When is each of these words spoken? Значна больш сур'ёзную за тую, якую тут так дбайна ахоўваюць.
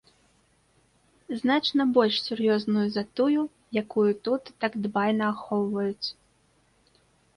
Значна 1.41 1.83
больш 1.97 2.15
сур'ёзную 2.27 2.87
за 2.95 3.03
тую, 3.19 3.43
якую 3.85 4.09
тут 4.29 4.43
так 4.65 4.81
дбайна 4.87 5.25
ахоўваюць. 5.35 6.07